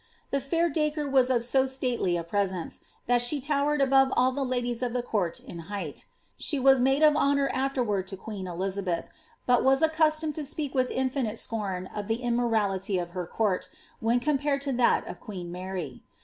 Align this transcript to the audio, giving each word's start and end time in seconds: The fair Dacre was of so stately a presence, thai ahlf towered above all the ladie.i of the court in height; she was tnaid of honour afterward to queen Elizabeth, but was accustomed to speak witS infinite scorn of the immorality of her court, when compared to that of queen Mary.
The 0.31 0.39
fair 0.39 0.67
Dacre 0.67 1.07
was 1.07 1.29
of 1.29 1.43
so 1.43 1.67
stately 1.67 2.17
a 2.17 2.23
presence, 2.23 2.79
thai 3.07 3.17
ahlf 3.19 3.43
towered 3.45 3.81
above 3.81 4.11
all 4.17 4.31
the 4.31 4.43
ladie.i 4.43 4.83
of 4.83 4.93
the 4.93 5.03
court 5.03 5.39
in 5.39 5.59
height; 5.69 6.07
she 6.39 6.59
was 6.59 6.81
tnaid 6.81 7.07
of 7.07 7.15
honour 7.15 7.51
afterward 7.53 8.07
to 8.07 8.17
queen 8.17 8.47
Elizabeth, 8.47 9.09
but 9.45 9.63
was 9.63 9.83
accustomed 9.83 10.33
to 10.33 10.43
speak 10.43 10.73
witS 10.73 10.89
infinite 10.89 11.37
scorn 11.37 11.85
of 11.95 12.07
the 12.07 12.23
immorality 12.23 12.97
of 12.97 13.11
her 13.11 13.27
court, 13.27 13.69
when 13.99 14.19
compared 14.19 14.63
to 14.63 14.71
that 14.71 15.05
of 15.05 15.19
queen 15.19 15.51
Mary. 15.51 16.01